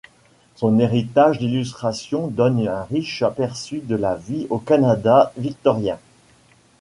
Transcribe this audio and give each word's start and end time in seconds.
Son 0.55 0.79
héritage 0.79 1.37
d'illustrations 1.37 2.25
donne 2.25 2.67
un 2.67 2.85
riche 2.85 3.21
aperçu 3.21 3.81
de 3.81 3.95
la 3.95 4.15
vie 4.15 4.47
au 4.49 4.57
Canada 4.57 5.31
victorien. 5.37 5.99